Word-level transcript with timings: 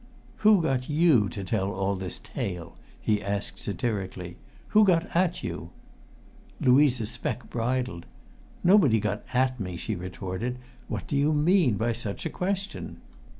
"Who 0.37 0.63
got 0.63 0.89
you 0.89 1.29
to 1.29 1.43
tell 1.43 1.69
all 1.71 1.95
this 1.95 2.17
tale?" 2.17 2.75
he 2.99 3.21
asked 3.21 3.59
satirically. 3.59 4.35
"Who 4.69 4.83
got 4.83 5.15
at 5.15 5.43
you?" 5.43 5.69
Louisa 6.59 7.05
Speck 7.05 7.51
bridled. 7.51 8.07
"Nobody 8.63 8.99
got 8.99 9.23
at 9.31 9.59
me!" 9.59 9.75
she 9.75 9.93
retorted. 9.95 10.57
"What 10.87 11.05
do 11.05 11.15
you 11.15 11.33
mean 11.33 11.75
by 11.77 11.93
such 11.93 12.25
a 12.25 12.31
question?" 12.31 12.97